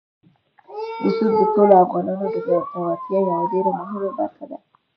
[1.03, 4.57] رسوب د ټولو افغانانو د ګټورتیا یوه ډېره مهمه برخه ده.